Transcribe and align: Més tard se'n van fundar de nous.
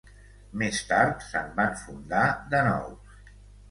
Més 0.61 0.79
tard 0.93 1.23
se'n 1.27 1.53
van 1.61 1.79
fundar 1.85 2.27
de 2.57 2.67
nous. 2.73 3.27